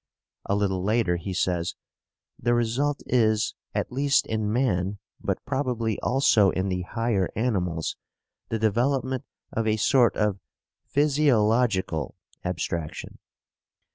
A 0.47 0.55
little 0.55 0.83
later 0.83 1.17
he 1.17 1.31
says: 1.31 1.75
"The 2.39 2.55
result 2.55 3.01
is 3.05 3.53
at 3.75 3.91
least 3.91 4.25
in 4.25 4.51
man, 4.51 4.97
but 5.21 5.45
probably 5.45 5.99
also 5.99 6.49
in 6.49 6.69
the 6.69 6.81
higher 6.81 7.29
animals 7.35 7.97
the 8.49 8.57
development 8.57 9.25
of 9.51 9.67
a 9.67 9.77
sort 9.77 10.17
of 10.17 10.39
PHYSIOLOGICAL 10.87 12.15
abstraction. 12.43 13.19